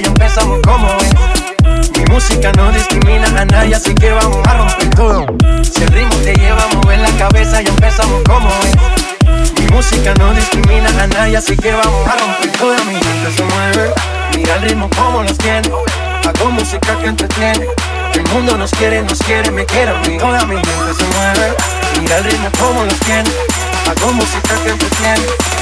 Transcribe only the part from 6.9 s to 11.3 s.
la cabeza y empezamos como es. Mi música no discrimina a